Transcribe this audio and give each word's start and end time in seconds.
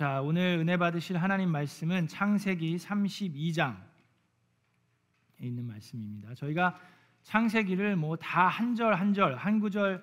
자, 0.00 0.22
오늘 0.22 0.56
은혜 0.58 0.78
받으실 0.78 1.18
하나님 1.18 1.50
말씀은 1.50 2.06
창세기 2.08 2.76
32장에 2.78 3.76
있는 5.42 5.66
말씀입니다. 5.66 6.34
저희가 6.36 6.80
창세기를 7.22 7.96
뭐 7.96 8.16
다 8.16 8.48
한 8.48 8.74
절 8.74 8.94
한 8.94 9.12
절, 9.12 9.36
한 9.36 9.60
구절 9.60 10.02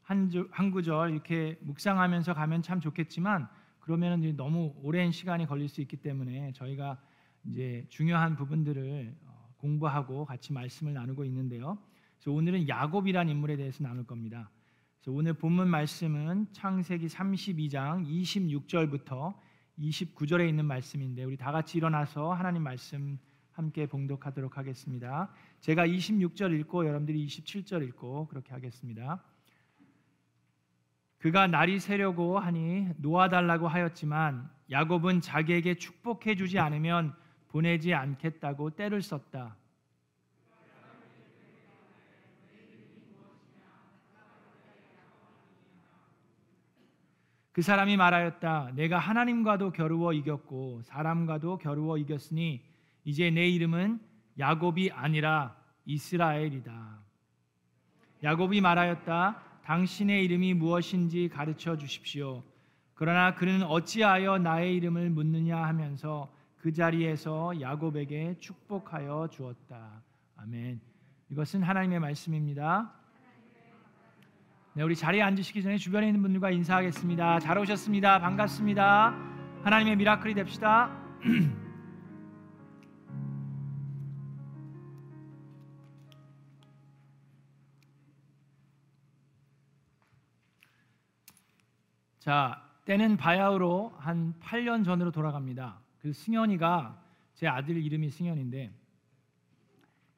한, 0.00 0.30
줄, 0.30 0.48
한 0.52 0.70
구절 0.70 1.10
이렇게 1.10 1.58
묵상하면서 1.60 2.32
가면 2.32 2.62
참 2.62 2.80
좋겠지만 2.80 3.46
그러면은 3.80 4.34
너무 4.38 4.72
오랜 4.82 5.12
시간이 5.12 5.44
걸릴 5.44 5.68
수 5.68 5.82
있기 5.82 5.98
때문에 5.98 6.52
저희가 6.52 6.98
이제 7.44 7.84
중요한 7.90 8.36
부분들을 8.36 9.14
어, 9.26 9.54
공부하고 9.58 10.24
같이 10.24 10.54
말씀을 10.54 10.94
나누고 10.94 11.26
있는데요. 11.26 11.76
그래서 12.14 12.32
오늘은 12.32 12.68
야곱이란 12.70 13.28
인물에 13.28 13.56
대해서 13.56 13.84
나눌 13.84 14.06
겁니다. 14.06 14.48
오늘 15.08 15.34
본문 15.34 15.68
말씀은 15.68 16.48
창세기 16.50 17.06
32장 17.06 18.04
26절부터 18.04 19.36
29절에 19.78 20.48
있는 20.48 20.64
말씀인데 20.64 21.22
우리 21.22 21.36
다 21.36 21.52
같이 21.52 21.78
일어나서 21.78 22.32
하나님 22.32 22.64
말씀 22.64 23.16
함께 23.52 23.86
봉독하도록 23.86 24.58
하겠습니다. 24.58 25.30
제가 25.60 25.86
26절 25.86 26.58
읽고 26.58 26.88
여러분들이 26.88 27.24
27절 27.24 27.86
읽고 27.86 28.26
그렇게 28.26 28.52
하겠습니다. 28.52 29.22
그가 31.18 31.46
날이 31.46 31.78
새려고 31.78 32.40
하니 32.40 32.88
놓아달라고 32.96 33.68
하였지만 33.68 34.50
야곱은 34.72 35.20
자기에게 35.20 35.76
축복해 35.76 36.34
주지 36.34 36.58
않으면 36.58 37.14
보내지 37.46 37.94
않겠다고 37.94 38.70
때를 38.70 39.02
썼다. 39.02 39.56
그 47.56 47.62
사람이 47.62 47.96
말하였다. 47.96 48.72
내가 48.74 48.98
하나님과도 48.98 49.72
겨루어 49.72 50.12
이겼고 50.12 50.82
사람과도 50.82 51.56
겨루어 51.56 51.96
이겼으니 51.96 52.60
이제 53.02 53.30
내 53.30 53.48
이름은 53.48 53.98
야곱이 54.38 54.90
아니라 54.90 55.56
이스라엘이다. 55.86 56.98
야곱이 58.22 58.60
말하였다. 58.60 59.42
당신의 59.64 60.22
이름이 60.26 60.52
무엇인지 60.52 61.30
가르쳐 61.30 61.78
주십시오. 61.78 62.42
그러나 62.92 63.34
그는 63.34 63.62
어찌하여 63.62 64.36
나의 64.36 64.74
이름을 64.74 65.08
묻느냐 65.08 65.56
하면서 65.56 66.30
그 66.58 66.74
자리에서 66.74 67.58
야곱에게 67.58 68.36
축복하여 68.38 69.28
주었다. 69.32 70.02
아멘. 70.36 70.78
이것은 71.30 71.62
하나님의 71.62 72.00
말씀입니다. 72.00 72.92
네, 74.76 74.82
우리 74.82 74.94
자리에 74.94 75.22
앉으시기 75.22 75.62
전에 75.62 75.78
주변에 75.78 76.08
있는 76.08 76.20
분들과 76.20 76.50
인사하겠습니다. 76.50 77.40
잘 77.40 77.56
오셨습니다. 77.56 78.20
반갑습니다. 78.20 79.16
하나님의 79.62 79.96
미라클이 79.96 80.34
됩시다. 80.34 80.94
자, 92.18 92.62
때는 92.84 93.16
바야흐로 93.16 93.94
한 93.96 94.34
8년 94.40 94.84
전으로 94.84 95.10
돌아갑니다. 95.10 95.80
그 96.00 96.12
승현이가 96.12 97.02
제 97.32 97.48
아들 97.48 97.82
이름이 97.82 98.10
승현인데 98.10 98.74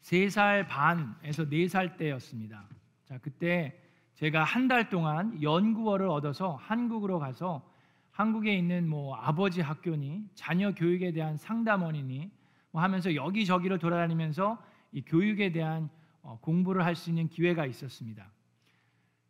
3살 0.02 0.66
반에서 0.66 1.44
4살 1.44 1.96
때였습니다. 1.96 2.68
자, 3.04 3.18
그때 3.18 3.84
제가 4.18 4.42
한 4.42 4.66
달 4.66 4.88
동안 4.90 5.40
연구원을 5.40 6.08
얻어서 6.08 6.56
한국으로 6.56 7.20
가서 7.20 7.62
한국에 8.10 8.52
있는 8.52 8.88
뭐 8.88 9.14
아버지 9.14 9.60
학교니 9.60 10.24
자녀 10.34 10.74
교육에 10.74 11.12
대한 11.12 11.36
상담원이니 11.36 12.28
뭐 12.72 12.82
하면서 12.82 13.14
여기저기를 13.14 13.78
돌아다니면서 13.78 14.58
이 14.90 15.02
교육에 15.02 15.52
대한 15.52 15.88
어, 16.22 16.36
공부를 16.42 16.84
할 16.84 16.96
수 16.96 17.10
있는 17.10 17.28
기회가 17.28 17.64
있었습니다. 17.64 18.26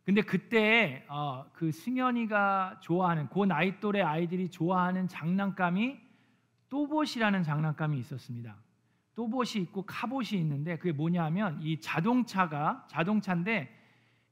근데 0.03 0.23
그때 0.23 1.05
어, 1.07 1.45
그 1.53 1.71
승현이가 1.71 2.79
좋아하는 2.81 3.29
그 3.29 3.45
나이 3.45 3.79
또래 3.79 4.01
아이들이 4.01 4.49
좋아하는 4.49 5.07
장난감이 5.07 5.99
또봇이라는 6.69 7.43
장난감이 7.43 7.99
있었습니다. 7.99 8.55
또봇이 9.13 9.61
있고 9.65 9.83
카봇이 9.83 10.29
있는데 10.41 10.77
그게 10.79 10.91
뭐냐면 10.91 11.59
이 11.61 11.79
자동차가 11.79 12.87
자동차인데 12.89 13.77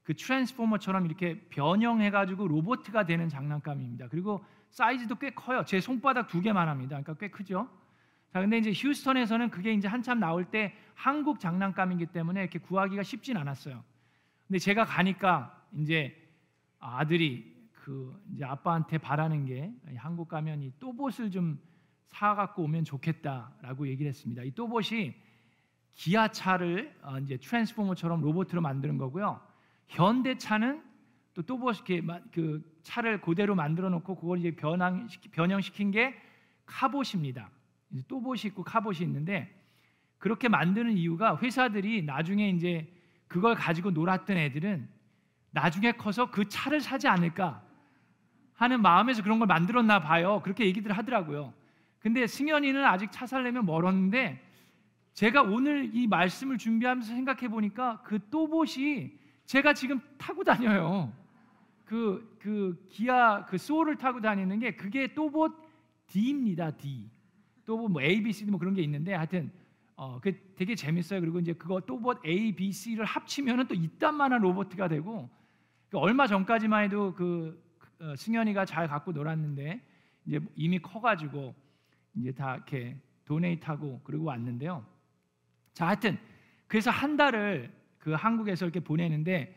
그 0.08 0.16
트랜스포머처럼 0.16 1.04
이렇게 1.04 1.38
변형해가지고 1.50 2.48
로보트가 2.48 3.04
되는 3.04 3.28
장난감입니다. 3.28 4.08
그리고 4.08 4.42
사이즈도 4.70 5.16
꽤 5.16 5.34
커요. 5.34 5.66
제 5.66 5.82
손바닥 5.82 6.28
두 6.28 6.40
개만 6.40 6.66
합니다. 6.66 6.98
그러니까 6.98 7.12
꽤 7.16 7.28
크죠. 7.28 7.68
자, 8.32 8.40
근데 8.40 8.56
이제 8.56 8.72
휴스턴에서는 8.74 9.50
그게 9.50 9.74
이제 9.74 9.86
한참 9.86 10.18
나올 10.18 10.46
때 10.46 10.74
한국 10.94 11.40
장난감이기 11.40 12.06
때문에 12.06 12.40
이렇게 12.40 12.58
구하기가 12.58 13.02
쉽진 13.02 13.36
않았어요. 13.36 13.84
근데 14.46 14.58
제가 14.58 14.86
가니까 14.86 15.62
이제 15.76 16.16
아들이 16.78 17.54
그 17.74 18.18
이제 18.32 18.46
아빠한테 18.46 18.96
바라는 18.96 19.44
게 19.44 19.70
한국 19.96 20.28
가면 20.28 20.62
이 20.62 20.72
또봇을 20.80 21.30
좀 21.30 21.60
사갖고 22.06 22.62
오면 22.62 22.84
좋겠다라고 22.84 23.86
얘기를 23.88 24.08
했습니다. 24.08 24.42
이 24.42 24.52
또봇이 24.52 25.14
기아차를 25.92 26.96
어, 27.02 27.18
이제 27.18 27.36
트랜스포머처럼 27.36 28.22
로봇으로 28.22 28.62
만드는 28.62 28.96
거고요. 28.96 29.46
현대차는 29.88 30.82
또 31.34 31.42
또봇이 31.42 32.02
그 32.32 32.62
차를 32.82 33.20
그대로 33.20 33.54
만들어 33.54 33.88
놓고 33.90 34.16
그걸 34.16 34.38
이제 34.38 34.50
변형 34.50 35.08
변형시킨 35.32 35.90
게 35.90 36.14
카봇입니다. 36.66 37.50
또봇이 38.06 38.42
있고 38.46 38.62
카봇이 38.62 38.98
있는데 39.02 39.54
그렇게 40.18 40.48
만드는 40.48 40.96
이유가 40.96 41.36
회사들이 41.36 42.02
나중에 42.02 42.50
이제 42.50 42.92
그걸 43.28 43.54
가지고 43.54 43.90
놀았던 43.90 44.36
애들은 44.36 44.88
나중에 45.50 45.92
커서 45.92 46.30
그 46.30 46.48
차를 46.48 46.80
사지 46.80 47.08
않을까 47.08 47.62
하는 48.54 48.82
마음에서 48.82 49.22
그런 49.22 49.38
걸 49.38 49.46
만들었나 49.46 50.00
봐요. 50.00 50.40
그렇게 50.42 50.66
얘기들 50.66 50.92
하더라고요. 50.92 51.54
근데 52.00 52.26
승현이는 52.26 52.84
아직 52.84 53.12
차 53.12 53.26
살려면 53.26 53.64
멀었는데 53.64 54.44
제가 55.14 55.42
오늘 55.42 55.90
이 55.94 56.06
말씀을 56.06 56.58
준비하면서 56.58 57.12
생각해 57.12 57.48
보니까 57.48 58.02
그 58.02 58.18
또봇이 58.30 59.18
제가 59.48 59.72
지금 59.72 59.98
타고 60.18 60.44
다녀요. 60.44 61.10
그, 61.86 62.36
그 62.38 62.86
기아 62.90 63.46
그 63.46 63.56
소를 63.56 63.96
타고 63.96 64.20
다니는 64.20 64.58
게 64.58 64.76
그게 64.76 65.14
또봇 65.14 65.52
D입니다. 66.06 66.70
D. 66.72 67.08
또봇 67.64 67.90
뭐 67.90 68.02
A, 68.02 68.22
B, 68.22 68.30
C 68.30 68.44
뭐 68.44 68.58
그런 68.58 68.74
게 68.74 68.82
있는데 68.82 69.14
하여튼 69.14 69.50
어, 69.96 70.20
그 70.20 70.38
되게 70.54 70.74
재밌어요. 70.74 71.22
그리고 71.22 71.40
이제 71.40 71.54
그거 71.54 71.80
또봇 71.80 72.24
A, 72.26 72.54
B, 72.54 72.70
C를 72.70 73.06
합치면은 73.06 73.68
또 73.68 73.74
이딴만한 73.74 74.42
로봇가 74.42 74.86
되고 74.86 75.30
그 75.88 75.96
얼마 75.96 76.26
전까지만 76.26 76.84
해도 76.84 77.14
그 77.14 77.58
어, 78.00 78.14
승현이가 78.16 78.66
잘 78.66 78.86
갖고 78.86 79.12
놀았는데 79.12 79.80
이제 80.26 80.40
이미 80.56 80.78
커가지고 80.78 81.54
이제 82.16 82.32
다 82.32 82.56
이렇게 82.56 83.00
도네이트하고 83.24 84.02
그러고 84.04 84.26
왔는데요. 84.26 84.84
자, 85.72 85.86
하여튼 85.86 86.18
그래서 86.66 86.90
한 86.90 87.16
달을 87.16 87.77
그 88.08 88.14
한국에서 88.14 88.64
이렇게 88.64 88.80
보내는데 88.80 89.54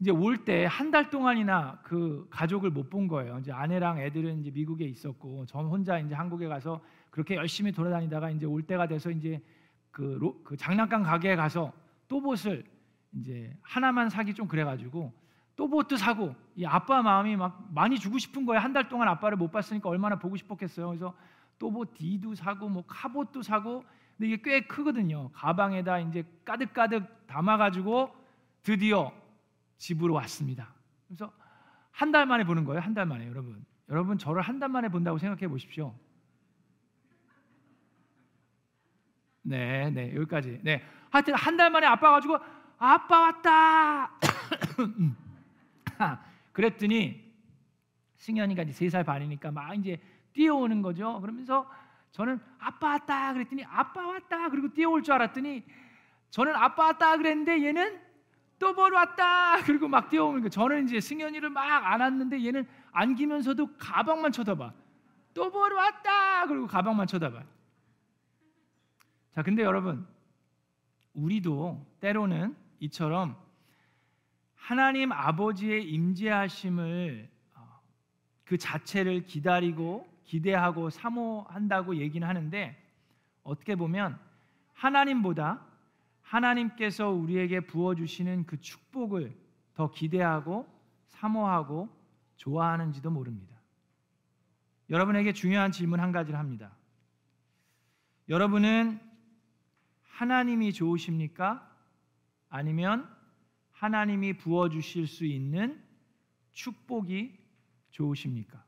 이제 0.00 0.10
올 0.10 0.44
때 0.44 0.66
한 0.66 0.90
달 0.90 1.10
동안이나 1.10 1.78
그 1.84 2.26
가족을 2.30 2.70
못 2.70 2.90
본 2.90 3.06
거예요. 3.06 3.38
이제 3.38 3.52
아내랑 3.52 3.98
애들은 4.00 4.40
이제 4.40 4.50
미국에 4.50 4.84
있었고 4.84 5.46
저 5.46 5.60
혼자 5.60 5.98
이제 6.00 6.14
한국에 6.14 6.48
가서 6.48 6.80
그렇게 7.10 7.36
열심히 7.36 7.70
돌아다니다가 7.70 8.30
이제 8.30 8.46
올 8.46 8.62
때가 8.62 8.88
돼서 8.88 9.10
이제 9.10 9.40
그, 9.92 10.02
로, 10.20 10.42
그 10.42 10.56
장난감 10.56 11.04
가게에 11.04 11.36
가서 11.36 11.72
또봇을 12.08 12.64
이제 13.12 13.56
하나만 13.62 14.10
사기 14.10 14.34
좀 14.34 14.48
그래가지고 14.48 15.12
또봇도 15.54 15.96
사고 15.96 16.34
이 16.56 16.64
아빠 16.66 17.00
마음이 17.00 17.36
막 17.36 17.68
많이 17.72 17.96
주고 18.00 18.18
싶은 18.18 18.44
거예요. 18.44 18.60
한 18.60 18.72
달 18.72 18.88
동안 18.88 19.06
아빠를 19.06 19.36
못 19.36 19.52
봤으니까 19.52 19.88
얼마나 19.88 20.18
보고 20.18 20.34
싶었겠어요. 20.36 20.88
그래서 20.88 21.14
또봇 21.60 21.94
D도 21.94 22.34
사고 22.34 22.68
뭐 22.68 22.82
카봇도 22.88 23.42
사고 23.42 23.84
근데 24.16 24.28
이게 24.32 24.42
꽤 24.42 24.60
크거든요. 24.66 25.30
가방에다 25.32 25.98
이제 26.00 26.24
가득가득 26.44 27.26
담아가지고 27.26 28.14
드디어 28.62 29.12
집으로 29.78 30.14
왔습니다. 30.14 30.72
그래서 31.08 31.32
한 31.90 32.12
달 32.12 32.26
만에 32.26 32.44
보는 32.44 32.64
거예요. 32.64 32.80
한 32.80 32.94
달 32.94 33.06
만에 33.06 33.26
여러분. 33.28 33.64
여러분 33.88 34.18
저를 34.18 34.42
한 34.42 34.58
달 34.60 34.68
만에 34.68 34.88
본다고 34.88 35.18
생각해 35.18 35.48
보십시오. 35.48 35.94
네, 39.42 39.90
네 39.90 40.14
여기까지. 40.16 40.60
네, 40.62 40.82
하여튼 41.10 41.34
한 41.34 41.56
달 41.56 41.70
만에 41.70 41.86
아빠 41.86 42.10
가지고 42.12 42.38
아빠 42.78 43.20
왔다. 43.20 44.12
그랬더니 46.52 47.22
승현이가 48.16 48.62
이제 48.62 48.72
세 48.72 48.88
살 48.90 49.04
반이니까 49.04 49.50
막 49.50 49.74
이제 49.74 50.00
뛰어오는 50.32 50.82
거죠. 50.82 51.20
그러면서 51.20 51.68
저는 52.14 52.38
아빠 52.60 52.90
왔다 52.90 53.32
그랬더니 53.32 53.64
아빠 53.64 54.06
왔다 54.06 54.48
그리고 54.48 54.72
뛰어올 54.72 55.02
줄 55.02 55.14
알았더니 55.14 55.64
저는 56.30 56.54
아빠 56.54 56.84
왔다 56.84 57.16
그랬는데 57.16 57.64
얘는 57.64 58.00
또뭘 58.60 58.92
왔다 58.92 59.60
그리고 59.64 59.88
막 59.88 60.08
뛰어오는 60.08 60.40
거. 60.40 60.48
저는 60.48 60.84
이제 60.84 61.00
승현이를 61.00 61.50
막 61.50 61.64
안았는데 61.92 62.44
얘는 62.44 62.68
안기면서도 62.92 63.76
가방만 63.78 64.30
쳐다봐. 64.30 64.72
또 65.34 65.50
보러 65.50 65.76
왔다. 65.76 66.46
그리고 66.46 66.68
가방만 66.68 67.08
쳐다봐요. 67.08 67.44
자, 69.32 69.42
근데 69.42 69.64
여러분, 69.64 70.06
우리도 71.14 71.84
때로는 71.98 72.54
이처럼 72.78 73.36
하나님 74.54 75.10
아버지의 75.10 75.90
임재하심을 75.90 77.28
어, 77.56 77.80
그 78.44 78.56
자체를 78.56 79.26
기다리고 79.26 80.13
기대하고 80.24 80.90
사모한다고 80.90 81.96
얘기는 81.96 82.26
하는데 82.26 82.76
어떻게 83.42 83.76
보면 83.76 84.18
하나님보다 84.72 85.64
하나님께서 86.22 87.10
우리에게 87.10 87.60
부어 87.60 87.94
주시는 87.94 88.46
그 88.46 88.60
축복을 88.60 89.36
더 89.74 89.90
기대하고 89.90 90.66
사모하고 91.08 91.88
좋아하는지도 92.36 93.10
모릅니다. 93.10 93.54
여러분에게 94.90 95.32
중요한 95.32 95.72
질문 95.72 96.00
한 96.00 96.12
가지를 96.12 96.38
합니다. 96.38 96.72
여러분은 98.28 99.00
하나님이 100.02 100.72
좋으십니까? 100.72 101.70
아니면 102.48 103.08
하나님이 103.72 104.34
부어 104.38 104.68
주실 104.68 105.06
수 105.06 105.24
있는 105.24 105.82
축복이 106.52 107.36
좋으십니까? 107.90 108.63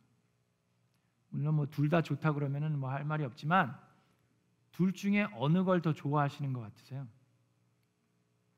물론 1.37 1.57
뭐 1.57 1.67
둘 1.67 1.91
다 1.91 2.01
좋다 2.01 2.33
그러면은 2.33 2.79
뭐 2.79 2.91
할 2.91 3.05
말이 3.05 3.25
없지만 3.25 3.77
둘 4.73 4.93
중에 4.93 5.27
어느 5.35 5.65
걸 5.65 5.83
더 5.83 5.93
좋아하시는 5.93 6.53
것 6.53 6.61
같으세요? 6.61 7.07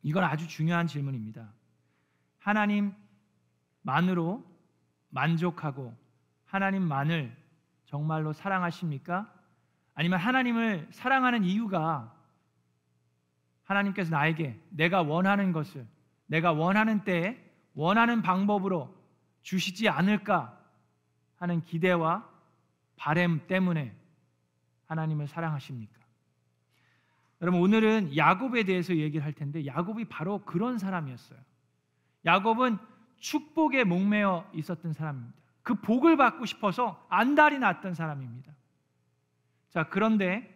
이건 0.02 0.25
아주 0.25 0.46
중요한 0.46 0.86
질문입니다. 0.86 1.52
하나님만으로 2.38 4.44
만족하고 5.10 5.96
하나님만을 6.46 7.36
정말로 7.86 8.32
사랑하십니까? 8.32 9.32
아니면 9.94 10.20
하나님을 10.20 10.88
사랑하는 10.92 11.44
이유가 11.44 12.14
하나님께서 13.64 14.10
나에게 14.10 14.58
내가 14.70 15.02
원하는 15.02 15.52
것을 15.52 15.86
내가 16.26 16.52
원하는 16.52 17.04
때에 17.04 17.44
원하는 17.75 18.22
방법으로 18.22 18.94
주시지 19.42 19.88
않을까 19.88 20.56
하는 21.36 21.64
기대와 21.64 22.38
바램 22.98 23.46
때문에 23.46 23.96
하나님을 24.86 25.26
사랑하십니까? 25.28 25.98
여러분 27.40 27.60
오늘은 27.60 28.16
야곱에 28.16 28.64
대해서 28.64 28.96
얘기를 28.96 29.24
할 29.24 29.32
텐데 29.32 29.64
야곱이 29.64 30.06
바로 30.06 30.44
그런 30.44 30.78
사람이었어요. 30.78 31.38
야곱은 32.24 32.78
축복에 33.18 33.84
목매어 33.84 34.50
있었던 34.54 34.92
사람입니다. 34.92 35.38
그 35.62 35.74
복을 35.74 36.16
받고 36.16 36.46
싶어서 36.46 37.06
안달이 37.08 37.58
났던 37.58 37.94
사람입니다. 37.94 38.52
자, 39.70 39.88
그런데 39.88 40.54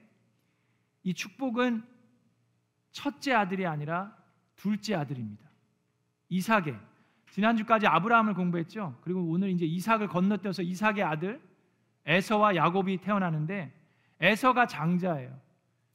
이 1.02 1.14
축복은 1.14 1.84
첫째 2.92 3.32
아들이 3.32 3.66
아니라 3.66 4.16
둘째 4.56 4.94
아들입니다. 4.94 5.48
이삭의 6.28 6.78
지난주까지 7.30 7.86
아브라함을 7.86 8.34
공부했죠. 8.34 8.98
그리고 9.02 9.22
오늘 9.22 9.50
이제 9.50 9.64
이삭을 9.64 10.08
건너뛰어서 10.08 10.62
이삭의 10.62 11.02
아들 11.02 11.40
에서와 12.06 12.56
야곱이 12.56 12.98
태어나는데 12.98 13.72
에서가 14.20 14.66
장자예요. 14.66 15.38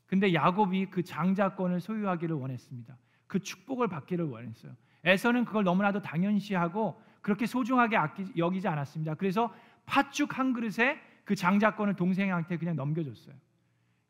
근데 0.05 0.33
야곱이 0.33 0.87
그 0.87 1.03
장자권을 1.03 1.81
소유하기를 1.81 2.35
원했습니다. 2.35 2.97
그 3.27 3.39
축복을 3.39 3.87
받기를 3.87 4.25
원했어요. 4.25 4.73
에서는 5.03 5.45
그걸 5.45 5.63
너무나도 5.63 6.01
당연시하고 6.01 7.01
그렇게 7.21 7.45
소중하게 7.45 7.97
아끼, 7.97 8.25
여기지 8.37 8.67
않았습니다. 8.67 9.15
그래서 9.15 9.53
팥죽 9.85 10.37
한 10.37 10.53
그릇에 10.53 10.99
그 11.25 11.35
장자권을 11.35 11.95
동생한테 11.95 12.57
그냥 12.57 12.75
넘겨줬어요. 12.75 13.35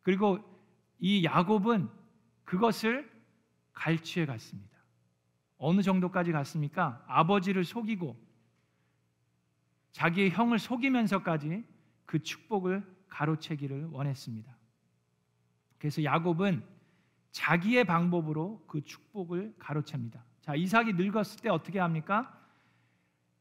그리고 0.03 0.39
이 0.99 1.23
야곱은 1.23 1.89
그것을 2.43 3.09
갈취해 3.73 4.25
갔습니다. 4.25 4.77
어느 5.57 5.81
정도까지 5.81 6.31
갔습니까? 6.31 7.03
아버지를 7.07 7.63
속이고 7.63 8.15
자기의 9.91 10.29
형을 10.29 10.59
속이면서까지 10.59 11.63
그 12.07 12.23
축복을 12.23 12.83
가로채기를 13.09 13.89
원했습니다. 13.91 14.57
그래서 15.77 16.03
야곱은 16.03 16.63
자기의 17.31 17.83
방법으로 17.83 18.63
그 18.67 18.83
축복을 18.83 19.53
가로챕니다. 19.59 20.23
자, 20.41 20.55
이삭이 20.55 20.93
늙었을 20.93 21.41
때 21.41 21.49
어떻게 21.49 21.77
합니까? 21.77 22.33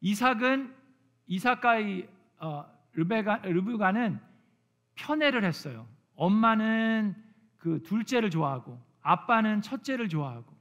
이삭은 0.02 0.74
이삭과 1.28 1.76
어, 2.38 2.66
르베가, 2.92 3.38
르브가는 3.38 4.20
편애를 4.96 5.44
했어요. 5.44 5.88
엄마는 6.16 7.14
그 7.56 7.82
둘째를 7.82 8.30
좋아하고 8.30 8.78
아빠는 9.00 9.62
첫째를 9.62 10.08
좋아하고 10.08 10.54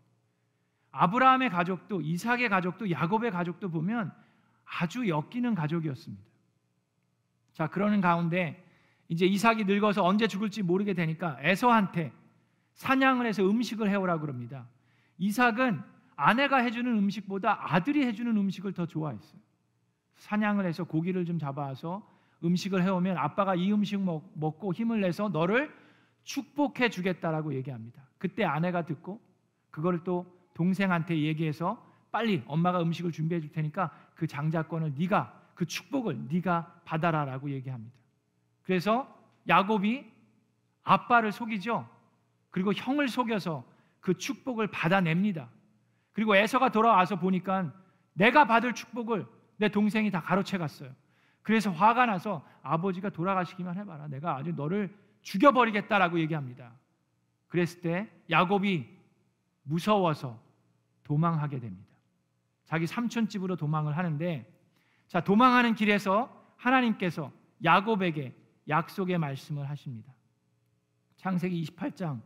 아브라함의 0.91 1.49
가족도 1.49 2.01
이삭의 2.01 2.49
가족도 2.49 2.89
야곱의 2.89 3.31
가족도 3.31 3.69
보면 3.69 4.13
아주 4.63 5.07
엮이는 5.07 5.55
가족이었습니다. 5.55 6.34
자, 7.55 7.67
그러는 7.67 8.01
가운데 8.01 8.61
이제 9.07 9.25
이삭이 9.25 9.63
늙어서 9.63 10.03
언제 10.03 10.27
죽을지 10.27 10.61
모르게 10.61 10.93
되니까 10.93 11.37
에서한테 11.39 12.11
사냥을 12.73 13.25
해서 13.25 13.49
음식을 13.49 13.89
해오라 13.89 14.19
그럽니다. 14.19 14.67
이삭은 15.17 15.81
아내가 16.17 16.57
해주는 16.57 16.91
음식보다 16.97 17.73
아들이 17.73 18.05
해주는 18.05 18.35
음식을 18.35 18.73
더 18.73 18.85
좋아했어요. 18.85 19.39
사냥을 20.17 20.65
해서 20.65 20.83
고기를 20.83 21.23
좀 21.23 21.39
잡아서 21.39 22.05
음식을 22.43 22.83
해오면 22.83 23.17
아빠가 23.17 23.55
이 23.55 23.71
음식 23.71 24.01
먹, 24.01 24.29
먹고 24.33 24.73
힘을 24.73 24.99
내서 24.99 25.29
너를 25.29 25.73
축복해 26.23 26.89
주겠다라고 26.89 27.53
얘기합니다. 27.53 28.01
그때 28.17 28.43
아내가 28.43 28.85
듣고 28.85 29.21
그거를 29.71 30.03
또 30.03 30.25
동생한테 30.55 31.21
얘기해서 31.21 31.81
빨리 32.11 32.43
엄마가 32.47 32.81
음식을 32.81 33.13
준비해 33.13 33.39
줄 33.39 33.49
테니까 33.51 33.91
그 34.13 34.27
장자권을 34.27 34.95
네가 34.97 35.44
그 35.55 35.65
축복을 35.65 36.27
네가 36.29 36.81
받아라라고 36.85 37.49
얘기합니다. 37.49 37.95
그래서 38.61 39.07
야곱이 39.47 40.05
아빠를 40.83 41.31
속이죠. 41.31 41.89
그리고 42.51 42.73
형을 42.73 43.07
속여서 43.07 43.65
그 43.99 44.17
축복을 44.17 44.67
받아냅니다. 44.67 45.49
그리고 46.13 46.35
에서가 46.35 46.71
돌아와서 46.71 47.17
보니까 47.17 47.73
내가 48.13 48.45
받을 48.45 48.73
축복을 48.73 49.25
내 49.57 49.69
동생이 49.69 50.11
다 50.11 50.21
가로채 50.21 50.57
갔어요. 50.57 50.91
그래서 51.41 51.71
화가 51.71 52.05
나서 52.05 52.45
아버지가 52.61 53.09
돌아가시기만 53.09 53.77
해봐라. 53.77 54.07
내가 54.07 54.35
아주 54.35 54.51
너를 54.53 54.95
죽여버리겠다라고 55.21 56.19
얘기합니다. 56.19 56.71
그랬을 57.47 57.81
때 57.81 58.09
야곱이 58.29 58.87
무서워서 59.63 60.39
도망하게 61.03 61.59
됩니다. 61.59 61.95
자기 62.65 62.87
삼촌 62.87 63.27
집으로 63.27 63.55
도망을 63.55 63.97
하는데 63.97 64.51
자 65.15 65.21
도망하는 65.21 65.75
길에서 65.75 66.29
하나님께서 66.57 67.31
야곱에게 67.63 68.35
약속의 68.67 69.17
말씀을 69.17 69.69
하십니다. 69.69 70.13
창세기 71.15 71.63
28장 71.63 72.19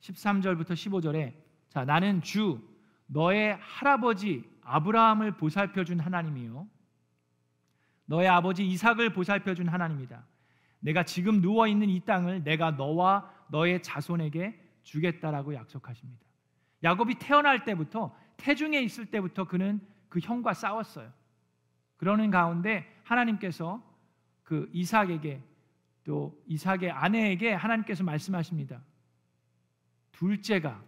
13절부터 0.00 0.70
15절에 0.72 1.34
자 1.68 1.84
나는 1.84 2.20
주 2.20 2.60
너의 3.06 3.56
할아버지 3.60 4.42
아브라함을 4.62 5.36
보살펴 5.36 5.84
준 5.84 6.00
하나님이요 6.00 6.66
너의 8.06 8.26
아버지 8.26 8.66
이삭을 8.66 9.12
보살펴 9.12 9.54
준 9.54 9.68
하나님이다. 9.68 10.26
내가 10.80 11.04
지금 11.04 11.40
누워 11.40 11.68
있는 11.68 11.88
이 11.88 12.00
땅을 12.00 12.42
내가 12.42 12.72
너와 12.72 13.32
너의 13.52 13.80
자손에게 13.84 14.80
주겠다라고 14.82 15.54
약속하십니다. 15.54 16.26
야곱이 16.82 17.20
태어날 17.20 17.64
때부터 17.64 18.12
태중에 18.36 18.80
있을 18.80 19.06
때부터 19.06 19.44
그는 19.44 19.80
그 20.08 20.18
형과 20.18 20.52
싸웠어요. 20.52 21.21
그러는 22.02 22.32
가운데 22.32 22.84
하나님께서 23.04 23.80
그 24.42 24.68
이삭에게 24.72 25.40
또 26.02 26.36
이삭의 26.48 26.90
아내에게 26.90 27.52
하나님께서 27.52 28.02
말씀하십니다. 28.02 28.82
둘째가 30.10 30.82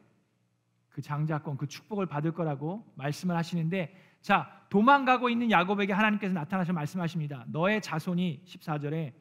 그 0.89 1.01
장자권 1.01 1.57
그 1.57 1.69
축복을 1.69 2.07
받을 2.07 2.33
거라고 2.33 2.85
말씀을 2.97 3.37
하시는데 3.37 3.95
자 4.23 4.67
도망가고 4.71 5.29
있는 5.29 5.53
야곱에게 5.53 5.93
하나님께서 5.93 6.35
나타나셔 6.35 6.73
말씀하십니다. 6.73 7.45
너의 7.47 7.81
자손이 7.81 8.43
14절에 8.45 9.13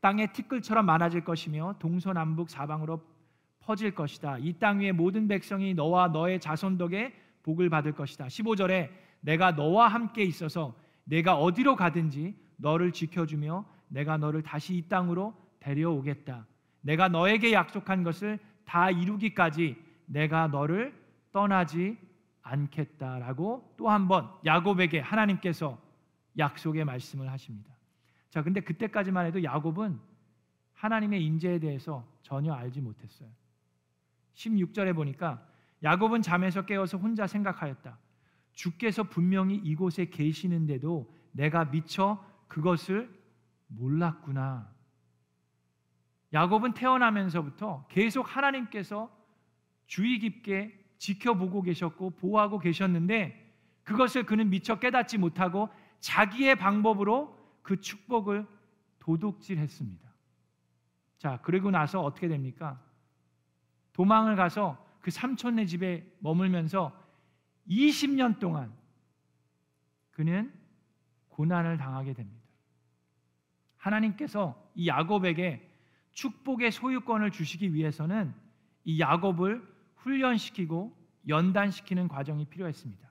땅의 0.00 0.32
티끌처럼 0.32 0.86
많아질 0.86 1.22
것이며 1.22 1.76
동서남북 1.78 2.50
사방으로 2.50 3.00
퍼질 3.60 3.94
것이다. 3.94 4.38
이 4.38 4.54
땅 4.58 4.80
위의 4.80 4.90
모든 4.90 5.28
백성이 5.28 5.72
너와 5.72 6.08
너의 6.08 6.40
자손 6.40 6.78
덕에 6.78 7.14
복을 7.44 7.70
받을 7.70 7.92
것이다. 7.92 8.26
15절에 8.26 8.90
내가 9.20 9.52
너와 9.52 9.86
함께 9.86 10.24
있어서 10.24 10.74
내가 11.08 11.36
어디로 11.36 11.74
가든지 11.76 12.36
너를 12.56 12.92
지켜주며 12.92 13.64
내가 13.88 14.16
너를 14.18 14.42
다시 14.42 14.76
이 14.76 14.88
땅으로 14.88 15.34
데려오겠다. 15.60 16.46
내가 16.82 17.08
너에게 17.08 17.52
약속한 17.52 18.02
것을 18.02 18.38
다 18.64 18.90
이루기까지 18.90 19.76
내가 20.06 20.48
너를 20.48 20.94
떠나지 21.32 21.98
않겠다라고 22.42 23.74
또 23.76 23.88
한 23.88 24.08
번 24.08 24.30
야곱에게 24.44 25.00
하나님께서 25.00 25.78
약속의 26.38 26.84
말씀을 26.84 27.30
하십니다. 27.30 27.74
자, 28.30 28.42
근데 28.42 28.60
그때까지만 28.60 29.26
해도 29.26 29.42
야곱은 29.42 29.98
하나님의 30.74 31.24
인재에 31.24 31.58
대해서 31.58 32.06
전혀 32.22 32.52
알지 32.52 32.80
못했어요. 32.80 33.28
16절에 34.34 34.94
보니까 34.94 35.44
야곱은 35.82 36.22
잠에서 36.22 36.64
깨어서 36.64 36.98
혼자 36.98 37.26
생각하였다. 37.26 37.98
주께서 38.58 39.04
분명히 39.04 39.54
이곳에 39.54 40.06
계시는데도 40.06 41.14
내가 41.30 41.66
미처 41.66 42.24
그것을 42.48 43.08
몰랐구나. 43.68 44.68
야곱은 46.32 46.74
태어나면서부터 46.74 47.86
계속 47.88 48.36
하나님께서 48.36 49.16
주의 49.86 50.18
깊게 50.18 50.76
지켜보고 50.98 51.62
계셨고 51.62 52.10
보호하고 52.16 52.58
계셨는데 52.58 53.48
그것을 53.84 54.26
그는 54.26 54.50
미처 54.50 54.80
깨닫지 54.80 55.18
못하고 55.18 55.68
자기의 56.00 56.56
방법으로 56.56 57.38
그 57.62 57.80
축복을 57.80 58.44
도둑질했습니다. 58.98 60.08
자, 61.18 61.38
그리고 61.42 61.70
나서 61.70 62.02
어떻게 62.02 62.26
됩니까? 62.26 62.82
도망을 63.92 64.34
가서 64.34 64.84
그 65.00 65.12
삼촌네 65.12 65.66
집에 65.66 66.12
머물면서 66.18 66.97
20년 67.68 68.38
동안 68.38 68.72
그는 70.12 70.52
고난을 71.28 71.76
당하게 71.76 72.14
됩니다. 72.14 72.38
하나님께서 73.76 74.60
이 74.74 74.88
야곱에게 74.88 75.68
축복의 76.12 76.72
소유권을 76.72 77.30
주시기 77.30 77.74
위해서는 77.74 78.34
이 78.84 79.00
야곱을 79.00 79.62
훈련시키고 79.96 80.96
연단시키는 81.28 82.08
과정이 82.08 82.46
필요했습니다. 82.46 83.08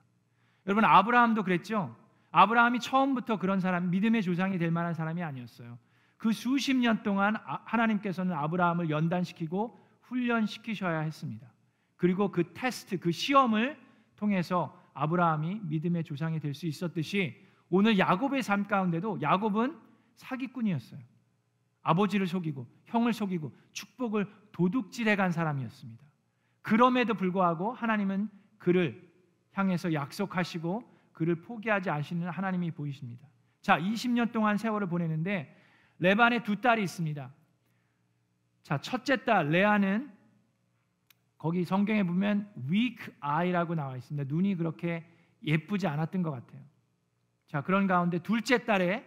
여러분 0.65 0.83
아브라함도 0.83 1.43
그랬죠. 1.43 1.95
아브라함이 2.31 2.79
처음부터 2.79 3.39
그런 3.39 3.59
사람 3.59 3.89
믿음의 3.89 4.21
조상이 4.23 4.57
될 4.57 4.71
만한 4.71 4.93
사람이 4.93 5.23
아니었어요. 5.23 5.77
그 6.17 6.31
수십 6.31 6.75
년 6.75 7.03
동안 7.03 7.35
아, 7.37 7.61
하나님께서는 7.63 8.33
아브라함을 8.35 8.89
연단시키고 8.89 9.79
훈련시키셔야 10.01 10.99
했습니다. 10.99 11.47
그리고 11.95 12.31
그 12.31 12.53
테스트, 12.53 12.99
그 12.99 13.11
시험을 13.11 13.79
통해서 14.17 14.77
아브라함이 14.93 15.61
믿음의 15.63 16.03
조상이 16.03 16.39
될 16.39 16.53
수 16.53 16.67
있었듯이 16.67 17.41
오늘 17.69 17.97
야곱의 17.99 18.43
삶 18.43 18.67
가운데도 18.67 19.21
야곱은 19.21 19.77
사기꾼이었어요. 20.15 20.99
아버지를 21.83 22.27
속이고 22.27 22.67
형을 22.85 23.13
속이고 23.13 23.53
축복을 23.71 24.27
도둑질해 24.51 25.15
간 25.15 25.31
사람이었습니다. 25.31 26.03
그럼에도 26.61 27.13
불구하고 27.13 27.71
하나님은 27.73 28.29
그를 28.57 29.09
향해서 29.53 29.93
약속하시고 29.93 30.83
그를 31.13 31.41
포기하지 31.41 31.89
않으시는 31.89 32.29
하나님이 32.29 32.71
보이십니다. 32.71 33.25
자, 33.61 33.79
20년 33.79 34.31
동안 34.31 34.57
세월을 34.57 34.87
보내는데 34.87 35.55
레반의 35.99 36.43
두 36.43 36.59
딸이 36.59 36.83
있습니다. 36.83 37.31
자, 38.63 38.81
첫째 38.81 39.23
딸 39.23 39.49
레아는 39.49 40.11
거기 41.37 41.63
성경에 41.65 42.03
보면 42.03 42.51
weak 42.69 43.13
eye라고 43.19 43.75
나와 43.75 43.95
있습니다. 43.95 44.33
눈이 44.33 44.55
그렇게 44.55 45.05
예쁘지 45.43 45.87
않았던 45.87 46.23
것 46.23 46.31
같아요. 46.31 46.61
자, 47.47 47.61
그런 47.61 47.87
가운데 47.87 48.19
둘째 48.19 48.65
딸의 48.65 49.05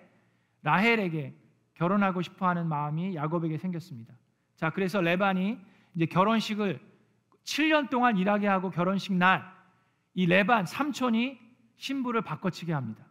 라헬에게 0.63 1.35
결혼하고 1.75 2.23
싶어 2.23 2.49
하는 2.49 2.67
마음이 2.69 3.17
야곱에게 3.17 3.59
생겼습니다. 3.59 4.15
자, 4.57 4.71
그래서 4.71 5.01
레반이 5.01 5.59
이제 5.95 6.07
결혼식을 6.07 6.81
7년 7.45 7.91
동안 7.91 8.17
일하게 8.17 8.47
하고 8.47 8.71
결혼식 8.71 9.13
날 9.15 9.61
이 10.15 10.27
레반 10.27 10.67
삼촌이 10.67 11.39
신부를 11.77 12.23
바꿔치게 12.23 12.73
합니다. 12.73 13.05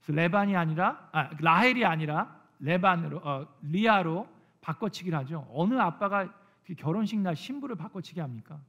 그래서 0.00 0.12
레반이 0.16 0.56
아니라 0.56 1.08
아, 1.12 1.30
라헬이 1.38 1.84
아니라 1.84 2.40
레반으로 2.60 3.18
어, 3.18 3.46
리아로 3.62 4.28
바꿔치기를 4.60 5.18
하죠. 5.18 5.46
어느 5.52 5.74
아빠가 5.74 6.32
결혼식 6.76 7.18
날 7.18 7.36
신부를 7.36 7.76
바꿔치게 7.76 8.20
합니까? 8.20 8.60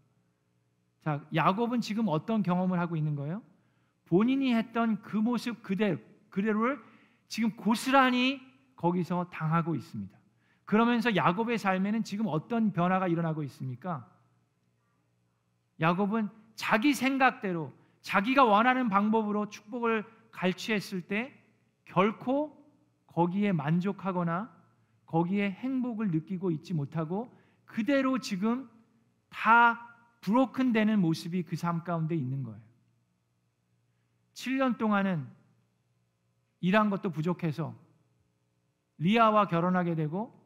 자, 1.01 1.25
야곱은 1.33 1.81
지금 1.81 2.07
어떤 2.07 2.43
경험을 2.43 2.79
하고 2.79 2.95
있는 2.95 3.15
거예요? 3.15 3.41
본인이 4.05 4.53
했던 4.53 5.01
그 5.01 5.17
모습 5.17 5.63
그대로 5.63 5.97
그대로를 6.29 6.79
지금 7.27 7.55
고스란히 7.55 8.41
거기서 8.75 9.29
당하고 9.31 9.75
있습니다. 9.75 10.17
그러면서 10.65 11.15
야곱의 11.15 11.57
삶에는 11.57 12.03
지금 12.03 12.27
어떤 12.27 12.71
변화가 12.71 13.07
일어나고 13.07 13.43
있습니까? 13.43 14.09
야곱은 15.79 16.29
자기 16.55 16.93
생각대로 16.93 17.73
자기가 18.01 18.43
원하는 18.43 18.89
방법으로 18.89 19.49
축복을 19.49 20.05
갈취했을 20.31 21.01
때 21.01 21.33
결코 21.85 22.57
거기에 23.07 23.51
만족하거나 23.51 24.51
거기에 25.05 25.51
행복을 25.51 26.11
느끼고 26.11 26.51
있지 26.51 26.73
못하고 26.73 27.35
그대로 27.71 28.19
지금 28.19 28.69
다 29.29 29.87
브로큰 30.19 30.73
되는 30.73 30.99
모습이 30.99 31.43
그 31.43 31.55
삶 31.55 31.83
가운데 31.83 32.15
있는 32.15 32.43
거예요. 32.43 32.59
7년 34.33 34.77
동안은 34.77 35.25
일한 36.59 36.89
것도 36.89 37.11
부족해서 37.11 37.73
리아와 38.97 39.47
결혼하게 39.47 39.95
되고 39.95 40.37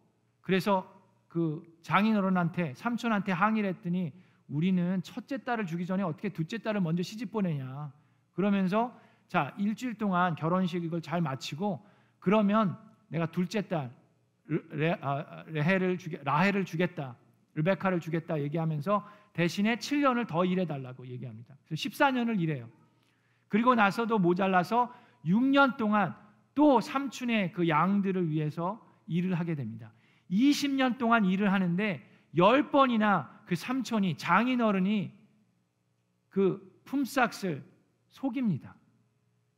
그래서 0.42 0.92
그 1.28 1.64
장인어른한테 1.82 2.74
삼촌한테 2.76 3.32
항의를 3.32 3.70
했더니 3.70 4.14
우리는 4.48 5.02
첫째 5.02 5.44
딸을 5.44 5.66
주기 5.66 5.86
전에 5.86 6.04
어떻게 6.04 6.30
둘째 6.30 6.60
딸을 6.60 6.80
먼저 6.82 7.02
시집 7.04 7.32
보내냐 7.32 7.92
그러면서 8.34 8.98
자 9.28 9.54
일주일 9.58 9.98
동안 9.98 10.36
결혼식 10.36 10.84
이걸 10.84 11.02
잘 11.02 11.20
마치고 11.22 11.86
그러면 12.20 12.78
내가 13.08 13.26
둘째 13.26 13.68
딸 13.68 13.92
레, 14.48 14.98
아, 15.02 15.44
레헬을 15.48 15.98
주게, 15.98 16.20
라헬을 16.24 16.66
주겠다 16.66 17.18
르베카를 17.56 18.00
주겠다 18.00 18.40
얘기하면서 18.42 19.08
대신에 19.34 19.78
7년을 19.78 20.28
더 20.28 20.46
일해 20.46 20.66
달라고 20.66 21.08
얘기합니다. 21.08 21.56
그래서 21.66 21.90
14년을 21.90 22.40
일해요. 22.40 22.70
그리고 23.48 23.76
나서도 23.76 24.20
모자라서 24.20 24.94
6년 25.26 25.78
동안 25.78 26.16
또 26.54 26.80
삼촌의 26.80 27.54
그 27.54 27.68
양들을 27.68 28.30
위해서 28.30 28.86
일을 29.08 29.36
하게 29.36 29.56
됩니다. 29.56 29.92
20년 30.30 30.98
동안 30.98 31.26
일을 31.26 31.52
하는데 31.52 32.10
10번이나 32.36 33.30
그 33.46 33.56
삼촌이 33.56 34.18
장인어른이 34.18 35.12
그 36.30 36.82
품삯을 36.86 37.64
속입니다. 38.08 38.76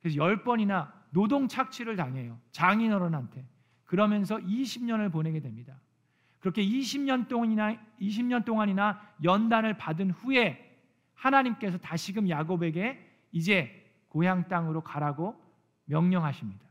그래서 0.02 0.18
10번이나 0.20 0.92
노동 1.12 1.48
착취를 1.48 1.96
당해요. 1.96 2.40
장인어른한테. 2.52 3.46
그러면서 3.88 4.38
20년을 4.38 5.12
보내게 5.12 5.40
됩니다. 5.40 5.74
그렇게 6.40 6.64
20년 6.64 7.28
동안이나 7.28 7.78
20년 8.00 8.46
동안이나 8.46 9.02
연단을 9.24 9.78
받은 9.78 10.12
후에 10.12 10.64
하나님께서 11.16 11.80
다시금 11.80 12.30
야곱에게 12.30 13.04
이제 13.32 13.92
고향 14.10 14.48
땅으로 14.48 14.82
가라고 14.82 15.36
명령하십니다. 15.86 16.66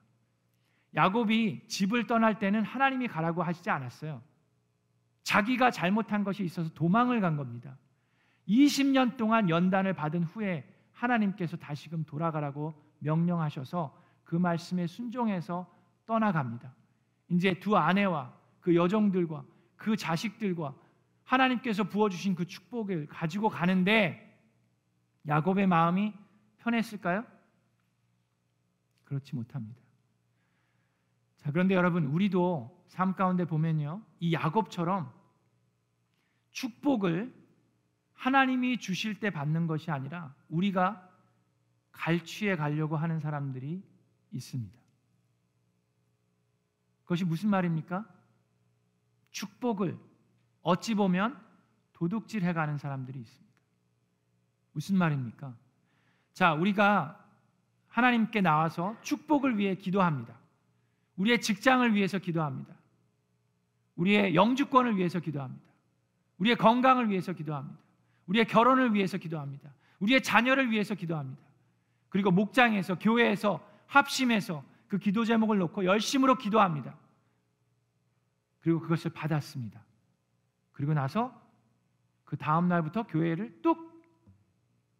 야곱이 0.94 1.66
집을 1.66 2.06
떠날 2.06 2.38
때는 2.38 2.62
하나님이 2.64 3.08
가라고 3.08 3.42
하시지 3.42 3.68
않았어요. 3.68 4.22
자기가 5.24 5.70
잘못한 5.70 6.22
것이 6.22 6.44
있어서 6.44 6.70
도망을 6.74 7.20
간 7.20 7.36
겁니다. 7.36 7.76
20년 8.48 9.16
동안 9.16 9.50
연단을 9.50 9.94
받은 9.94 10.22
후에 10.22 10.64
하나님께서 10.92 11.56
다시금 11.56 12.04
돌아가라고 12.04 12.80
명령하셔서 13.00 14.00
그 14.24 14.36
말씀에 14.36 14.86
순종해서 14.86 15.70
떠나갑니다. 16.06 16.72
이제 17.28 17.58
두 17.58 17.76
아내와 17.76 18.34
그 18.60 18.74
여종들과 18.74 19.44
그 19.76 19.96
자식들과 19.96 20.74
하나님께서 21.24 21.84
부어주신 21.84 22.34
그 22.34 22.46
축복을 22.46 23.06
가지고 23.08 23.48
가는데 23.48 24.22
야곱의 25.26 25.66
마음이 25.66 26.12
편했을까요? 26.58 27.24
그렇지 29.04 29.34
못합니다. 29.34 29.80
자, 31.38 31.52
그런데 31.52 31.74
여러분, 31.74 32.06
우리도 32.06 32.84
삶 32.88 33.14
가운데 33.14 33.44
보면요. 33.44 34.02
이 34.20 34.32
야곱처럼 34.32 35.12
축복을 36.52 37.34
하나님이 38.14 38.78
주실 38.78 39.20
때 39.20 39.30
받는 39.30 39.66
것이 39.66 39.90
아니라 39.90 40.34
우리가 40.48 41.08
갈취해 41.92 42.56
가려고 42.56 42.96
하는 42.96 43.20
사람들이 43.20 43.82
있습니다. 44.32 44.85
그것이 47.06 47.24
무슨 47.24 47.50
말입니까? 47.50 48.04
축복을 49.30 49.96
어찌 50.62 50.94
보면 50.94 51.40
도둑질 51.92 52.42
해 52.42 52.52
가는 52.52 52.76
사람들이 52.76 53.20
있습니다. 53.20 53.54
무슨 54.72 54.98
말입니까? 54.98 55.54
자, 56.34 56.52
우리가 56.52 57.24
하나님께 57.88 58.40
나와서 58.40 58.96
축복을 59.02 59.56
위해 59.56 59.76
기도합니다. 59.76 60.36
우리의 61.16 61.40
직장을 61.40 61.94
위해서 61.94 62.18
기도합니다. 62.18 62.74
우리의 63.94 64.34
영주권을 64.34 64.96
위해서 64.96 65.20
기도합니다. 65.20 65.64
우리의 66.38 66.56
건강을 66.56 67.08
위해서 67.08 67.32
기도합니다. 67.32 67.78
우리의 68.26 68.46
결혼을 68.46 68.92
위해서 68.94 69.16
기도합니다. 69.16 69.72
우리의 70.00 70.22
자녀를 70.22 70.72
위해서 70.72 70.94
기도합니다. 70.94 71.40
그리고 72.08 72.32
목장에서 72.32 72.98
교회에서 72.98 73.64
합심해서 73.86 74.62
그 74.88 74.98
기도 74.98 75.24
제목을 75.24 75.58
놓고 75.58 75.84
열심으로 75.84 76.36
기도합니다. 76.36 76.96
그리고 78.60 78.80
그것을 78.80 79.12
받았습니다. 79.12 79.84
그리고 80.72 80.94
나서 80.94 81.40
그 82.24 82.36
다음 82.36 82.68
날부터 82.68 83.04
교회를 83.04 83.62
뚝 83.62 84.02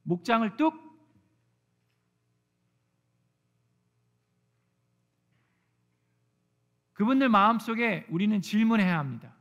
목장을 0.03 0.57
뚝 0.57 0.87
그분들 6.95 7.29
마음속에 7.29 8.07
우리는 8.09 8.41
질문해야 8.41 8.99
합니다. 8.99 9.35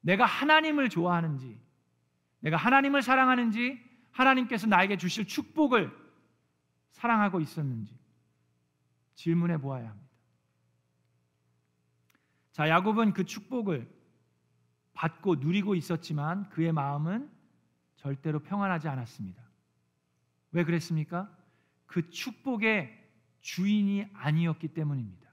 내가 0.00 0.24
하나님을 0.24 0.88
좋아하는지, 0.88 1.60
내가 2.40 2.56
하나님을 2.56 3.02
사랑하는지, 3.02 3.82
하나님께서 4.12 4.66
나에게 4.66 4.96
주실 4.96 5.26
축복을 5.26 5.92
사랑하고 6.92 7.40
있었는지 7.40 7.98
질문해 9.14 9.58
보아야 9.58 9.90
합니다. 9.90 10.14
자, 12.52 12.68
야곱은 12.68 13.12
그 13.14 13.24
축복을 13.24 13.92
받고 14.92 15.36
누리고 15.36 15.74
있었지만 15.74 16.48
그의 16.50 16.72
마음은 16.72 17.30
절대로 17.96 18.38
평안하지 18.40 18.88
않았습니다. 18.88 19.42
왜 20.52 20.64
그랬습니까? 20.64 21.36
그 21.86 22.10
축복의 22.10 23.02
주인이 23.40 24.06
아니었기 24.14 24.68
때문입니다. 24.68 25.28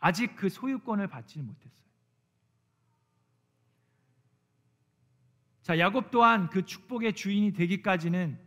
아직 0.00 0.34
그 0.34 0.48
소유권을 0.48 1.06
받지는 1.06 1.46
못했어요. 1.46 1.80
자, 5.62 5.78
야곱 5.78 6.10
또한 6.10 6.48
그 6.50 6.64
축복의 6.64 7.14
주인이 7.14 7.52
되기까지는 7.52 8.38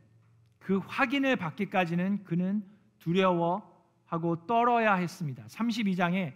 그 0.59 0.79
확인을 0.79 1.35
받기까지는 1.37 2.23
그는 2.25 2.69
두려워 2.99 3.72
하고 4.13 4.45
떨어야 4.45 4.93
했습니다. 4.93 5.43
32장에 5.45 6.33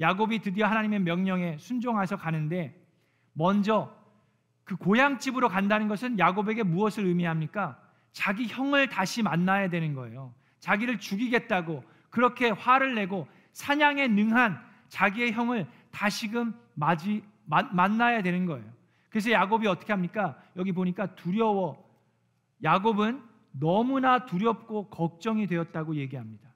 야곱이 0.00 0.40
드디어 0.40 0.66
하나님의 0.66 0.98
명령에 1.00 1.58
순종해서 1.58 2.16
가는데 2.16 2.74
먼저 3.34 3.94
그 4.64 4.74
고향집으로 4.74 5.48
간다는 5.48 5.86
것은 5.86 6.18
야곱에게 6.18 6.64
무엇을 6.64 7.04
의미합니까? 7.06 7.80
자기 8.10 8.48
형을 8.48 8.88
다시 8.88 9.22
만나야 9.22 9.68
되는 9.70 9.94
거예요. 9.94 10.34
자기를 10.58 10.98
죽이겠다고 10.98 11.84
그렇게 12.10 12.50
화를 12.50 12.96
내고 12.96 13.28
사냥에 13.52 14.08
능한 14.08 14.60
자기의 14.88 15.30
형을 15.30 15.68
다시금 15.92 16.52
맞이 16.74 17.22
마, 17.44 17.62
만나야 17.62 18.22
되는 18.22 18.44
거예요. 18.44 18.64
그래서 19.08 19.30
야곱이 19.30 19.68
어떻게 19.68 19.92
합니까? 19.92 20.36
여기 20.56 20.72
보니까 20.72 21.14
두려워. 21.14 21.88
야곱은 22.64 23.22
너무나 23.52 24.26
두렵고 24.26 24.88
걱정이 24.88 25.46
되었다고 25.46 25.94
얘기합니다. 25.94 26.49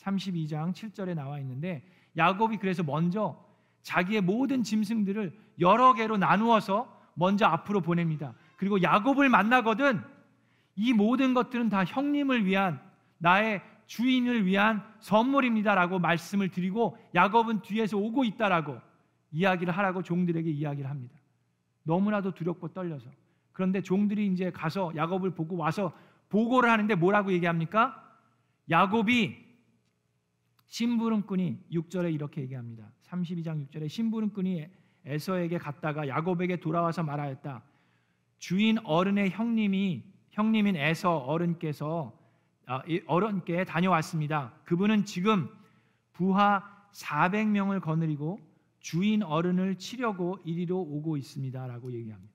32장 0.00 0.72
7절에 0.72 1.14
나와 1.14 1.38
있는데 1.40 1.82
야곱이 2.16 2.56
그래서 2.58 2.82
먼저 2.82 3.38
자기의 3.82 4.20
모든 4.20 4.62
짐승들을 4.62 5.36
여러 5.60 5.94
개로 5.94 6.16
나누어서 6.16 7.00
먼저 7.14 7.46
앞으로 7.46 7.80
보냅니다. 7.80 8.34
그리고 8.56 8.82
야곱을 8.82 9.28
만나거든 9.28 10.02
이 10.76 10.92
모든 10.92 11.34
것들은 11.34 11.68
다 11.68 11.84
형님을 11.84 12.46
위한 12.46 12.80
나의 13.18 13.62
주인을 13.86 14.46
위한 14.46 14.82
선물입니다라고 15.00 15.98
말씀을 15.98 16.48
드리고 16.48 16.96
야곱은 17.14 17.62
뒤에서 17.62 17.98
오고 17.98 18.24
있다라고 18.24 18.78
이야기를 19.32 19.76
하라고 19.76 20.02
종들에게 20.02 20.48
이야기를 20.50 20.88
합니다. 20.88 21.14
너무나도 21.82 22.32
두렵고 22.32 22.68
떨려서. 22.68 23.10
그런데 23.52 23.82
종들이 23.82 24.26
이제 24.28 24.50
가서 24.50 24.92
야곱을 24.94 25.34
보고 25.34 25.56
와서 25.56 25.92
보고를 26.28 26.70
하는데 26.70 26.94
뭐라고 26.94 27.32
얘기합니까? 27.32 28.00
야곱이 28.70 29.49
심부름꾼이 30.70 31.64
6절에 31.72 32.14
이렇게 32.14 32.42
얘기합니다. 32.42 32.90
32장 33.02 33.66
6절에 33.66 33.88
심부름꾼이 33.88 34.68
에서에게 35.04 35.58
갔다가 35.58 36.06
야곱에게 36.06 36.60
돌아와서 36.60 37.02
말하였다. 37.02 37.62
주인 38.38 38.78
어른의 38.84 39.30
형님이 39.30 40.04
형님인 40.30 40.76
에서 40.76 41.18
어른께서 41.18 42.16
아, 42.66 42.82
어른께 43.06 43.64
다녀왔습니다. 43.64 44.54
그분은 44.64 45.04
지금 45.04 45.48
부하 46.12 46.62
400명을 46.92 47.80
거느리고 47.80 48.38
주인 48.78 49.24
어른을 49.24 49.76
치려고 49.76 50.38
이리로 50.44 50.78
오고 50.78 51.16
있습니다라고 51.16 51.92
얘기합니다. 51.92 52.32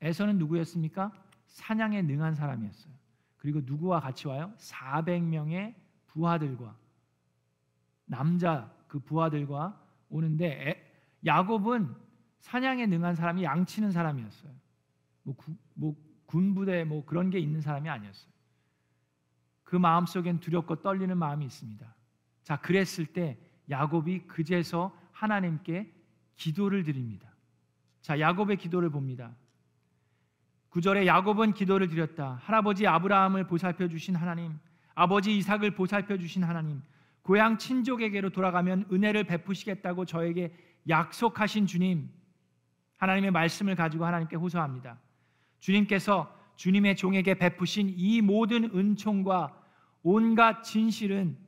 에서는 0.00 0.38
누구였습니까? 0.38 1.12
사냥에 1.46 2.00
능한 2.02 2.34
사람이었어요. 2.34 2.94
그리고 3.36 3.60
누구와 3.62 4.00
같이 4.00 4.28
와요? 4.28 4.54
400명의 4.56 5.74
부하들과 6.12 6.76
남자 8.04 8.72
그 8.88 8.98
부하들과 8.98 9.80
오는데 10.08 10.86
야곱은 11.24 11.94
사냥에 12.40 12.86
능한 12.86 13.14
사람이 13.14 13.44
양치는 13.44 13.92
사람이었어요. 13.92 14.52
뭐, 15.22 15.36
구, 15.36 15.54
뭐 15.74 15.96
군부대 16.26 16.84
뭐 16.84 17.04
그런 17.04 17.30
게 17.30 17.38
있는 17.38 17.60
사람이 17.60 17.88
아니었어요. 17.88 18.30
그 19.62 19.76
마음 19.76 20.06
속엔 20.06 20.40
두렵고 20.40 20.82
떨리는 20.82 21.16
마음이 21.16 21.44
있습니다. 21.44 21.94
자, 22.42 22.56
그랬을 22.56 23.06
때 23.06 23.38
야곱이 23.68 24.26
그제서 24.26 24.96
하나님께 25.12 25.92
기도를 26.34 26.82
드립니다. 26.82 27.28
자, 28.00 28.18
야곱의 28.18 28.56
기도를 28.56 28.90
봅니다. 28.90 29.36
9절에 30.70 31.06
야곱은 31.06 31.52
기도를 31.52 31.88
드렸다. 31.88 32.40
할아버지 32.42 32.86
아브라함을 32.86 33.46
보살펴 33.46 33.88
주신 33.88 34.16
하나님, 34.16 34.58
아버지 35.00 35.34
이삭을 35.38 35.70
보살펴 35.70 36.18
주신 36.18 36.44
하나님, 36.44 36.82
고향 37.22 37.56
친족에게로 37.56 38.28
돌아가면 38.28 38.84
은혜를 38.92 39.24
베푸시겠다고 39.24 40.04
저에게 40.04 40.52
약속하신 40.90 41.66
주님, 41.66 42.10
하나님의 42.98 43.30
말씀을 43.30 43.76
가지고 43.76 44.04
하나님께 44.04 44.36
호소합니다. 44.36 45.00
주님께서 45.58 46.36
주님의 46.56 46.96
종에게 46.96 47.32
베푸신 47.32 47.94
이 47.96 48.20
모든 48.20 48.64
은총과 48.76 49.58
온갖 50.02 50.62
진실은 50.64 51.38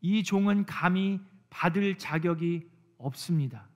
이 0.00 0.24
종은 0.24 0.64
감히 0.64 1.20
받을 1.50 1.98
자격이 1.98 2.66
없습니다. 2.96 3.68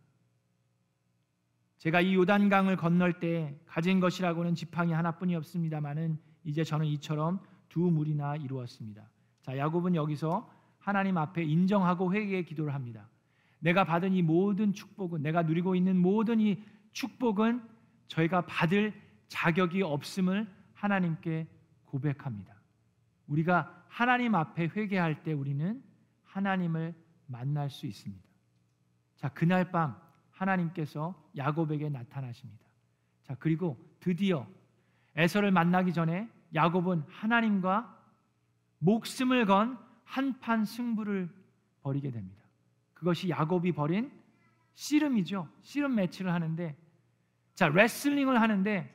제가 1.77 2.01
이 2.01 2.15
요단강을 2.15 2.79
건널 2.79 3.21
때 3.21 3.55
가진 3.67 4.01
것이라고는 4.01 4.55
지팡이 4.55 4.95
하나뿐이 4.95 5.37
없습니다만은 5.37 6.19
이제 6.45 6.65
저는 6.65 6.87
이처럼 6.87 7.50
두 7.71 7.81
물이나 7.81 8.37
이루었습니다. 8.37 9.09
자, 9.41 9.57
야곱은 9.57 9.95
여기서 9.95 10.53
하나님 10.79 11.17
앞에 11.17 11.43
인정하고 11.43 12.13
회개의 12.13 12.45
기도를 12.45 12.75
합니다. 12.75 13.09
내가 13.61 13.85
받은 13.85 14.13
이 14.13 14.23
모든 14.23 14.75
축복은 14.75 15.23
내가 15.23 15.43
누리고 15.43 15.75
있는 15.75 15.97
모든 15.97 16.41
이 16.41 16.63
축복은 16.93 17.63
저희가 18.09 18.43
받을 18.47 18.93
자격이 19.29 19.83
없음을 19.83 20.47
하나님께 20.75 21.47
고백합니다. 21.85 22.55
우리가 23.29 23.85
하나님 23.89 24.35
앞에 24.35 24.71
회개할 24.75 25.23
때 25.23 25.33
우리는 25.33 25.83
하나님을 26.25 26.95
만날 27.27 27.71
수 27.71 27.87
있습니다. 27.87 28.25
자, 29.17 29.29
그날 29.29 29.71
밤 29.71 29.97
하나님께서 30.31 31.15
야곱에게 31.37 31.89
나타나십니다. 31.91 32.65
자, 33.23 33.37
그리고 33.39 33.79
드디어 34.01 34.47
에서를 35.17 35.51
만나기 35.51 35.93
전에 35.93 36.29
야곱은 36.55 37.05
하나님과 37.09 37.99
목숨을 38.79 39.47
건 39.47 39.79
한판 40.05 40.65
승부를 40.65 41.29
벌이게 41.83 42.11
됩니다. 42.11 42.43
그것이 42.95 43.29
야곱이 43.29 43.73
벌인 43.73 44.11
씨름이죠. 44.75 45.49
씨름 45.63 45.95
매치를 45.95 46.33
하는데 46.33 46.77
자, 47.55 47.69
레슬링을 47.69 48.41
하는데 48.41 48.95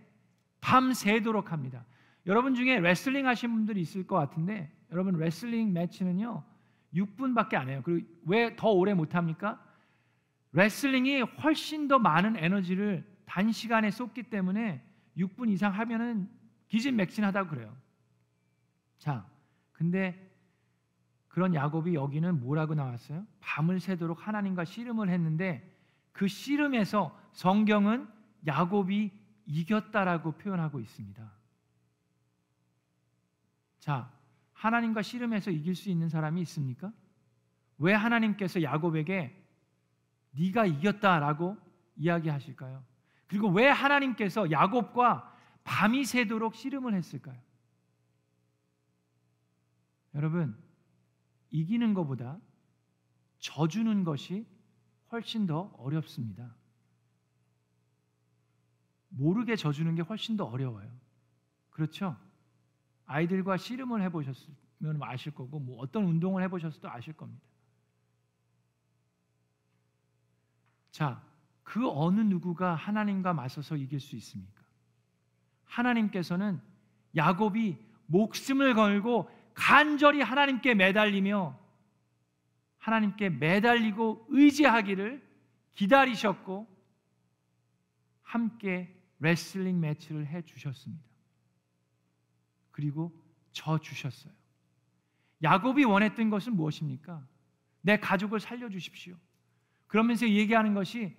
밤새도록 0.62 1.52
합니다. 1.52 1.86
여러분 2.26 2.56
중에 2.56 2.80
레슬링 2.80 3.28
하신 3.28 3.52
분들이 3.54 3.82
있을 3.82 4.08
것 4.08 4.15
같은데 4.15 4.72
여러분 4.91 5.18
레슬링 5.18 5.74
매치는요 5.74 6.44
6분밖에 6.94 7.56
안 7.56 7.70
해요. 7.70 7.82
그리고 7.84 8.08
왜 8.26 8.56
더 8.56 8.70
오래 8.70 8.94
못 8.94 9.15
합니까? 9.15 9.62
레슬링이 10.54 11.22
훨씬 11.22 11.88
더 11.88 12.00
많은 12.00 12.38
에너지를 12.38 13.06
단시간에 13.26 13.91
쏟기 13.91 14.24
때문에 14.24 14.82
6분 15.18 15.50
이상 15.52 15.74
하면은 15.74 16.30
기진맥진하다고 16.67 17.49
그래요. 17.49 17.75
자, 18.97 19.25
근데 19.71 20.21
그런 21.28 21.54
야곱이 21.54 21.95
여기는 21.95 22.39
뭐라고 22.39 22.75
나왔어요? 22.75 23.25
밤을 23.41 23.80
새도록 23.80 24.25
하나님과 24.28 24.65
씨름을 24.65 25.10
했는데 25.10 25.69
그 26.12 26.28
씨름에서 26.28 27.17
성경은 27.34 28.08
야곱이 28.47 29.12
이겼다라고 29.45 30.34
표현하고 30.34 30.80
있습니다. 30.80 31.32
자, 33.80 34.12
하나님과 34.54 35.01
씨름해서 35.01 35.51
이길 35.51 35.75
수 35.75 35.89
있는 35.89 36.10
사람이 36.10 36.41
있습니까? 36.41 36.91
왜 37.78 37.93
하나님께서 37.93 38.63
야곱에게 38.63 39.43
네가 40.32 40.65
이겼다라고 40.65 41.58
이야기하실까요? 41.97 42.84
그리고 43.28 43.49
왜 43.49 43.67
하나님께서 43.67 44.49
야곱과 44.49 45.35
밤이 45.65 46.06
새도록 46.06 46.56
씨름을 46.56 46.93
했을까요? 46.93 47.38
여러분 50.13 50.58
이기는 51.51 51.93
것보다 51.93 52.39
져주는 53.39 54.04
것이 54.06 54.47
훨씬 55.12 55.45
더 55.45 55.73
어렵습니다. 55.78 56.56
모르게 59.10 59.56
져주는 59.56 59.93
게 59.95 60.01
훨씬 60.01 60.38
더 60.38 60.45
어려워요. 60.45 60.89
그렇죠? 61.69 62.17
아이들과 63.06 63.58
씨름을 63.58 64.01
해보셨으면 64.04 65.01
아실 65.01 65.34
거고, 65.34 65.60
뭐 65.60 65.78
어떤 65.80 66.06
운동을 66.06 66.43
해보셨어도 66.43 66.89
아실 66.89 67.13
겁니다. 67.13 67.45
자, 70.91 71.23
그 71.63 71.89
어느 71.89 72.21
누구가 72.21 72.75
하나님과 72.75 73.34
맞서서 73.34 73.75
이길 73.75 73.99
수 73.99 74.15
있습니까? 74.15 74.55
하나님께서는 75.65 76.62
야곱이 77.15 77.78
목숨을 78.08 78.73
걸고 78.73 79.30
간절히 79.54 80.21
하나님께 80.21 80.75
매달리며 80.75 81.58
하나님께 82.78 83.30
매달리고 83.30 84.28
의지하기를 84.30 85.25
기다리셨고 85.73 86.67
함께 88.21 88.95
레슬링 89.19 89.80
매치를 89.80 90.28
해 90.28 90.41
주셨습니다. 90.43 91.04
그리고 92.71 93.12
져 93.51 93.80
주셨어요. 93.80 94.34
야곱이 95.41 95.86
원했던 95.86 96.30
것은 96.30 96.56
무엇입니까? 96.56 97.25
내 97.82 97.97
가족을 97.99 98.39
살려 98.39 98.69
주십시오. 98.69 99.15
그러면서 99.88 100.28
얘기하는 100.28 100.73
것이 100.73 101.15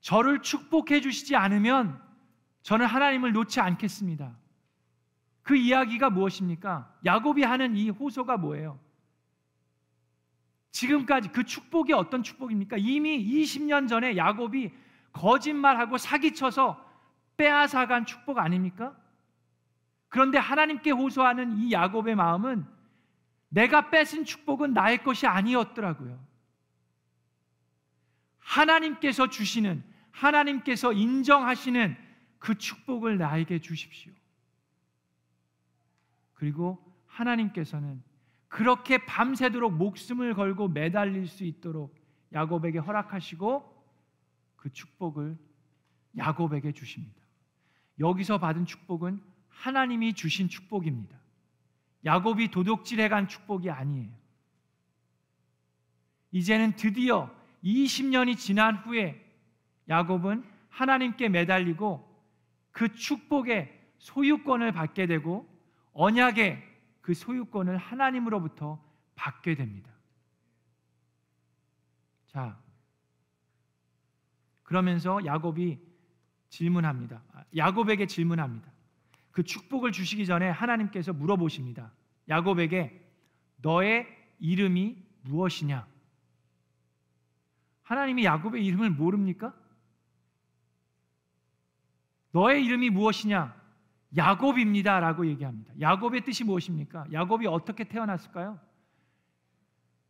저를 0.00 0.42
축복해 0.42 1.00
주시지 1.00 1.34
않으면 1.34 2.00
저는 2.66 2.84
하나님을 2.84 3.30
놓지 3.30 3.60
않겠습니다. 3.60 4.36
그 5.44 5.54
이야기가 5.54 6.10
무엇입니까? 6.10 6.92
야곱이 7.04 7.44
하는 7.44 7.76
이 7.76 7.90
호소가 7.90 8.38
뭐예요? 8.38 8.80
지금까지 10.72 11.28
그 11.28 11.44
축복이 11.44 11.92
어떤 11.92 12.24
축복입니까? 12.24 12.76
이미 12.80 13.24
20년 13.24 13.86
전에 13.86 14.16
야곱이 14.16 14.72
거짓말하고 15.12 15.96
사기쳐서 15.96 16.84
빼앗아간 17.36 18.04
축복 18.04 18.38
아닙니까? 18.38 18.96
그런데 20.08 20.36
하나님께 20.38 20.90
호소하는 20.90 21.58
이 21.58 21.70
야곱의 21.70 22.16
마음은 22.16 22.66
내가 23.48 23.90
뺏은 23.90 24.24
축복은 24.24 24.72
나의 24.74 25.04
것이 25.04 25.28
아니었더라고요. 25.28 26.18
하나님께서 28.40 29.28
주시는 29.28 29.84
하나님께서 30.10 30.92
인정하시는 30.92 32.05
그 32.38 32.56
축복을 32.56 33.18
나에게 33.18 33.60
주십시오. 33.60 34.12
그리고 36.34 36.78
하나님께서는 37.06 38.02
그렇게 38.48 39.04
밤새도록 39.04 39.74
목숨을 39.74 40.34
걸고 40.34 40.68
매달릴 40.68 41.26
수 41.26 41.44
있도록 41.44 41.94
야곱에게 42.32 42.78
허락하시고 42.78 43.74
그 44.56 44.72
축복을 44.72 45.36
야곱에게 46.16 46.72
주십니다. 46.72 47.22
여기서 47.98 48.38
받은 48.38 48.66
축복은 48.66 49.20
하나님이 49.48 50.14
주신 50.14 50.48
축복입니다. 50.48 51.18
야곱이 52.04 52.50
도둑질해 52.50 53.08
간 53.08 53.26
축복이 53.26 53.70
아니에요. 53.70 54.12
이제는 56.32 56.76
드디어 56.76 57.30
20년이 57.64 58.36
지난 58.36 58.76
후에 58.76 59.22
야곱은 59.88 60.44
하나님께 60.68 61.30
매달리고 61.30 62.05
그 62.76 62.92
축복의 62.92 63.72
소유권을 63.96 64.70
받게 64.72 65.06
되고 65.06 65.48
언약의 65.94 66.62
그 67.00 67.14
소유권을 67.14 67.78
하나님으로부터 67.78 68.78
받게 69.14 69.54
됩니다. 69.54 69.90
자, 72.26 72.60
그러면서 74.62 75.24
야곱이 75.24 75.78
질문합니다. 76.50 77.22
아, 77.32 77.44
야곱에게 77.56 78.06
질문합니다. 78.06 78.70
그 79.30 79.42
축복을 79.42 79.90
주시기 79.90 80.26
전에 80.26 80.50
하나님께서 80.50 81.14
물어보십니다. 81.14 81.94
야곱에게 82.28 83.10
너의 83.62 84.06
이름이 84.38 85.02
무엇이냐? 85.22 85.88
하나님이 87.84 88.26
야곱의 88.26 88.66
이름을 88.66 88.90
모릅니까? 88.90 89.54
너의 92.36 92.66
이름이 92.66 92.90
무엇이냐? 92.90 93.56
야곱입니다 94.14 95.00
라고 95.00 95.26
얘기합니다. 95.26 95.72
야곱의 95.80 96.22
뜻이 96.22 96.44
무엇입니까? 96.44 97.06
야곱이 97.10 97.46
어떻게 97.46 97.84
태어났을까요? 97.84 98.60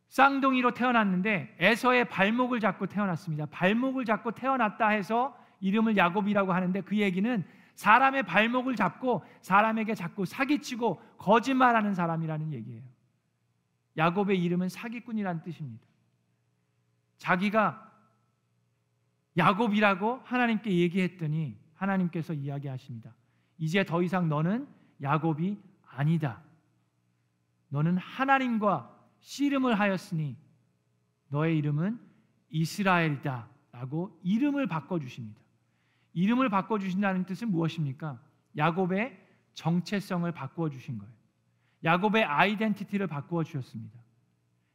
쌍둥이로 0.09 0.73
태어났는데 0.73 1.55
에서의 1.57 2.09
발목을 2.09 2.59
잡고 2.59 2.87
태어났습니다. 2.87 3.45
발목을 3.45 4.03
잡고 4.03 4.31
태어났다 4.31 4.89
해서 4.89 5.37
이름을 5.61 5.95
야곱이라고 5.95 6.51
하는데 6.51 6.81
그 6.81 6.97
얘기는 6.97 7.45
사람의 7.75 8.23
발목을 8.23 8.75
잡고 8.75 9.23
사람에게 9.41 9.95
자꾸 9.95 10.25
사기치고 10.25 11.01
거짓말하는 11.17 11.95
사람이라는 11.95 12.51
얘기예요. 12.51 12.83
야곱의 13.95 14.43
이름은 14.43 14.67
사기꾼이라는 14.67 15.43
뜻입니다. 15.43 15.85
자기가 17.19 17.89
야곱이라고 19.37 20.21
하나님께 20.25 20.71
얘기했더니 20.71 21.66
하나님께서 21.77 22.33
이야기하십니다. 22.33 23.13
이제 23.57 23.83
더 23.83 24.03
이상 24.03 24.29
너는 24.29 24.67
야곱이 25.01 25.57
아니다. 25.89 26.41
너는 27.69 27.97
하나님과 27.97 28.93
씨름을 29.19 29.79
하였으니 29.79 30.37
너의 31.29 31.57
이름은 31.57 31.99
이스라엘이다. 32.49 33.47
라고 33.71 34.19
이름을 34.23 34.67
바꿔 34.67 34.99
주십니다. 34.99 35.39
이름을 36.13 36.49
바꿔 36.49 36.79
주신다는 36.79 37.25
뜻은 37.25 37.51
무엇입니까? 37.51 38.19
야곱의 38.57 39.15
정체성을 39.53 40.31
바꾸어 40.31 40.69
주신 40.69 40.97
거예요. 40.97 41.13
야곱의 41.83 42.23
아이덴티티를 42.23 43.05
바꾸어 43.07 43.43
주셨습니다. 43.43 43.99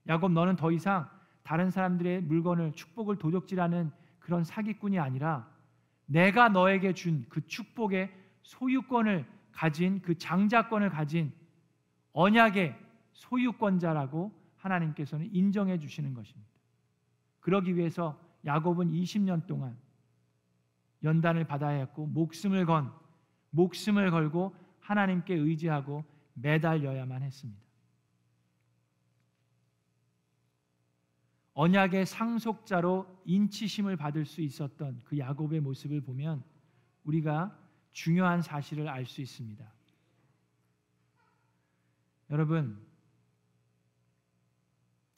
야곱 0.08 0.32
너는 0.32 0.56
더 0.56 0.70
이상 0.70 1.08
다른 1.42 1.70
사람들의 1.70 2.22
물건을 2.22 2.72
축복을 2.72 3.16
도둑질하는 3.16 3.90
그런 4.20 4.44
사기꾼이 4.44 4.98
아니라 4.98 5.51
내가 6.06 6.48
너에게 6.48 6.92
준 6.94 7.26
그 7.28 7.46
축복의 7.46 8.10
소유권을 8.42 9.24
가진 9.52 10.00
그 10.02 10.16
장자권을 10.18 10.90
가진 10.90 11.32
언약의 12.12 12.76
소유권자라고 13.12 14.32
하나님께서는 14.56 15.28
인정해 15.32 15.78
주시는 15.78 16.14
것입니다. 16.14 16.50
그러기 17.40 17.76
위해서 17.76 18.18
야곱은 18.44 18.90
20년 18.90 19.46
동안 19.46 19.76
연단을 21.02 21.44
받아야 21.46 21.78
했고 21.78 22.06
목숨을 22.06 22.66
건 22.66 22.92
목숨을 23.50 24.10
걸고 24.10 24.54
하나님께 24.80 25.34
의지하고 25.34 26.04
매달려야만 26.34 27.22
했습니다. 27.22 27.61
언약의 31.54 32.06
상속자로 32.06 33.22
인치심을 33.24 33.96
받을 33.96 34.24
수 34.24 34.40
있었던 34.40 35.02
그 35.04 35.18
야곱의 35.18 35.60
모습을 35.60 36.00
보면 36.00 36.42
우리가 37.04 37.56
중요한 37.92 38.40
사실을 38.40 38.88
알 38.88 39.04
수 39.04 39.20
있습니다. 39.20 39.64
여러분, 42.30 42.82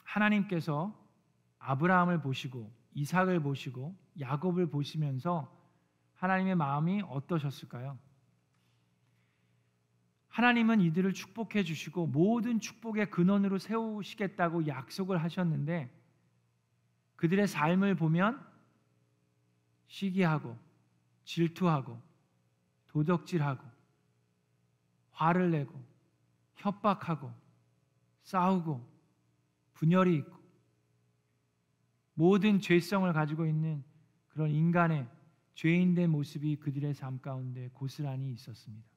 하나님께서 0.03 0.93
아브라함을 1.61 2.21
보시고 2.21 2.73
이삭을 2.95 3.41
보시고 3.41 3.97
야곱을 4.19 4.71
보시면서 4.71 5.53
하나님의 6.15 6.57
마음이 6.57 7.03
어떠셨을까요? 7.03 7.99
하나님은 10.29 10.81
이들을 10.81 11.13
축복해 11.13 11.63
주시고 11.63 12.09
모든 12.09 12.59
축복의 12.59 13.11
근원으로 13.11 13.59
세우시겠다고 13.59 14.67
약속을 14.67 15.23
하셨는데 15.23 16.04
그들의 17.17 17.47
삶을 17.47 17.95
보면 17.95 18.45
시기하고 19.87 20.57
질투하고 21.25 22.01
도덕질하고 22.89 23.65
화를 25.13 25.51
내고 25.51 25.83
협박하고 26.57 27.33
싸우고 28.23 28.87
분열이 29.75 30.17
있고 30.17 30.39
모든 32.15 32.61
죄성을 32.61 33.13
가지고 33.13 33.47
있는 33.47 33.85
그런 34.29 34.51
인간의 34.51 35.09
죄인된 35.55 36.11
모습이 36.11 36.57
그들의 36.57 36.95
삶 36.95 37.21
가운데 37.21 37.69
고스란히 37.73 38.33
있었습니다. 38.33 38.89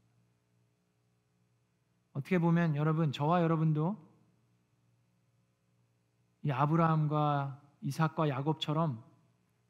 어떻게 2.14 2.40
보면 2.40 2.76
여러분 2.76 3.12
저와 3.12 3.44
여러분도 3.44 3.96
이 6.44 6.52
아브라함과 6.52 7.62
이삭과 7.82 8.30
야곱처럼 8.30 9.04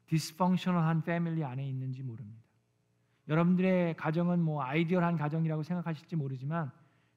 디스펑셔널한 0.06 1.02
패밀리 1.02 1.44
안에 1.44 1.66
있는지 1.66 2.02
모릅니다. 2.02 2.42
여러분들의 3.28 3.96
가정은 3.96 4.42
뭐 4.42 4.62
아이디얼한 4.62 5.18
가정이라고 5.18 5.62
생각하실지 5.62 6.16
모르지만 6.16 6.70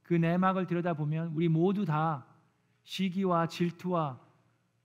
그 0.03 0.13
내막을 0.13 0.67
들여다보면 0.67 1.29
우리 1.35 1.47
모두 1.47 1.85
다 1.85 2.25
시기와 2.83 3.47
질투와 3.47 4.19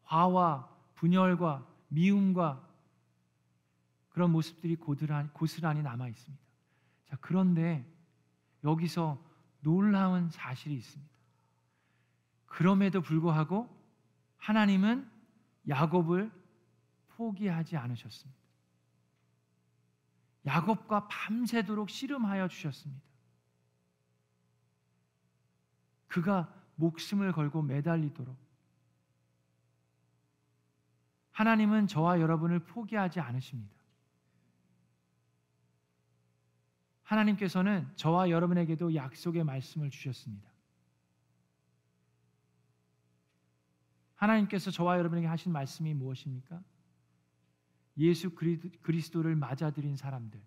화와 0.05 0.69
분열과 0.95 1.67
미움과 1.89 2.65
그런 4.09 4.31
모습들이 4.31 4.77
고스란히, 4.77 5.83
남아 5.83 6.09
있습니다. 6.09 6.45
자, 7.07 7.17
그런데 7.21 7.85
여기서 8.65 9.23
놀라운 9.61 10.31
사실이 10.31 10.75
있습니다. 10.75 11.13
그럼에도 12.47 13.01
불구하고 13.03 13.69
하나님은 14.39 15.11
야곱을 15.69 16.31
포기하지 17.09 17.77
않으셨습니다. 17.77 18.41
야곱과 20.47 21.09
밤새도록 21.09 21.91
씨름하여 21.91 22.49
주셨습니다. 22.49 23.05
그가 26.07 26.53
목숨을 26.77 27.33
걸고 27.33 27.63
매달리도록 27.63 28.37
하나님은 31.33 31.87
저와 31.87 32.21
여러분을 32.21 32.61
포기하지 32.61 33.21
않으십니다. 33.21 33.75
하나님께서는 37.03 37.89
저와 37.97 38.31
여러분에게도 38.31 38.95
약속의 38.95 39.45
말씀을 39.45 39.91
주셨습니다. 39.91 40.56
하나님께서 44.17 44.71
저와 44.71 44.99
여러분에게 44.99 45.27
하신 45.27 45.53
말씀이 45.53 45.95
무엇입니까? 45.95 46.63
예수 47.99 48.35
그리스도를 48.35 49.37
맞아들인 49.37 49.97
사람들, 49.97 50.41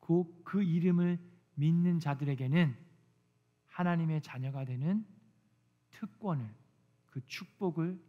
곧 0.00 0.42
그 0.44 0.62
이름을 0.62 1.18
믿는 1.54 2.00
자들에게는 2.00 2.76
하나님의 3.68 4.22
자녀가 4.22 4.64
되는 4.64 5.06
특권을, 5.90 6.52
그 7.06 7.24
축복을 7.26 8.00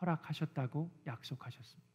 허락하셨다고 0.00 0.90
약속하셨습니다. 1.06 1.86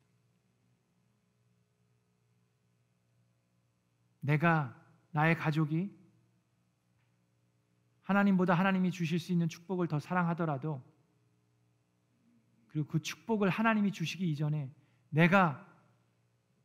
내가 4.21 4.80
나의 5.12 5.36
가족이 5.36 5.95
하나님보다 8.04 8.54
하나님이 8.54 8.91
주실 8.91 9.19
수 9.19 9.32
있는 9.32 9.47
축복을 9.47 9.88
더 9.88 9.99
사랑하더라도 9.99 10.84
그리고 12.71 12.88
그 12.88 13.01
축복을 13.01 13.49
하나님이 13.49 13.91
주시기 13.91 14.29
이전에 14.31 14.71
내가 15.10 15.67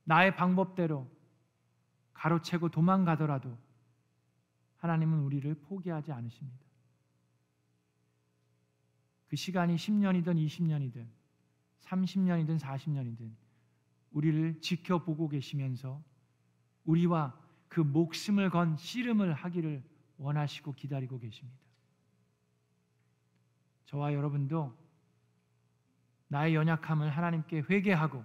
나의 0.05 0.37
방법대로 0.37 1.11
가로채고 2.13 2.69
도망가더라도 2.69 3.59
하나님은 4.77 5.19
우리를 5.19 5.53
포기하지 5.63 6.13
않으십니다. 6.13 6.65
그 9.27 9.35
시간이 9.35 9.75
10년이든 9.75 10.37
20년이든 10.47 11.09
30년이든 11.81 12.61
40년이든 12.61 13.33
우리를 14.13 14.61
지켜보고 14.61 15.29
계시면서 15.29 16.03
우리와 16.85 17.37
그 17.69 17.81
목숨을 17.81 18.51
건 18.51 18.77
씨름을 18.77 19.35
하기를 19.35 19.83
원하시고 20.19 20.75
기다리고 20.75 21.19
계십니다. 21.19 21.59
저와 23.87 24.15
여러분도 24.15 24.86
나의 26.29 26.55
연약함을 26.55 27.11
하나님께 27.11 27.65
회개하고 27.69 28.25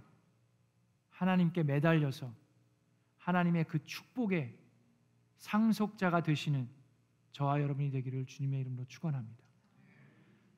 하나님께 1.09 1.63
매달려서 1.63 2.33
하나님의 3.17 3.65
그 3.65 3.83
축복의 3.83 4.57
상속자가 5.37 6.23
되시는 6.23 6.67
저와 7.31 7.61
여러분이 7.61 7.91
되기를 7.91 8.25
주님의 8.25 8.61
이름으로 8.61 8.85
축원합니다. 8.85 9.41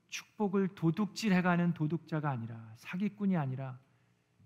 축복을 0.10 0.70
도둑질해가는 0.70 1.74
도둑자가 1.74 2.30
아니라 2.30 2.74
사기꾼이 2.78 3.36
아니라 3.36 3.80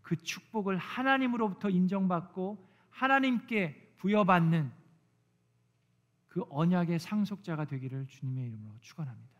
그 0.01 0.15
축복을 0.15 0.77
하나님으로부터 0.77 1.69
인정받고 1.69 2.65
하나님께 2.89 3.95
부여받는 3.97 4.71
그 6.27 6.45
언약의 6.49 6.99
상속자가 6.99 7.65
되기를 7.65 8.07
주님의 8.07 8.47
이름으로 8.47 8.77
축원합니다. 8.79 9.37